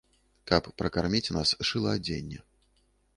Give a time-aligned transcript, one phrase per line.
[0.51, 2.39] Каб пракарміць нас, шыла адзенне.